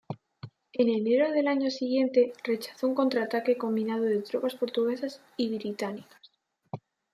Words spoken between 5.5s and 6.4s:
británicas.